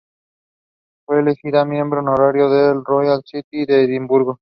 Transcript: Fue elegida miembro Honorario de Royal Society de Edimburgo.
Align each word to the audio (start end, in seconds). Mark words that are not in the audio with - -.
Fue 1.05 1.19
elegida 1.19 1.63
miembro 1.63 1.99
Honorario 1.99 2.49
de 2.49 2.73
Royal 2.83 3.21
Society 3.23 3.67
de 3.67 3.83
Edimburgo. 3.83 4.39